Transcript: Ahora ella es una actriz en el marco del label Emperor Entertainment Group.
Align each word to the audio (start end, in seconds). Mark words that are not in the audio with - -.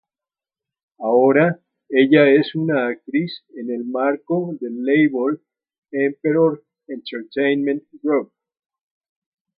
Ahora 0.97 1.59
ella 1.89 2.27
es 2.27 2.55
una 2.55 2.87
actriz 2.87 3.43
en 3.53 3.69
el 3.69 3.85
marco 3.85 4.57
del 4.59 4.83
label 4.83 5.43
Emperor 5.91 6.63
Entertainment 6.87 7.83
Group. 8.01 8.33